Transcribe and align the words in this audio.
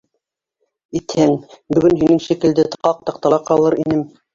-Итһәң, 1.01 1.35
бөгөн 1.75 1.95
һинең 2.03 2.25
шикелде 2.31 2.69
ҡаҡ 2.77 3.09
таҡтала 3.11 3.45
ҡалыр 3.51 3.83
инем. 3.89 4.09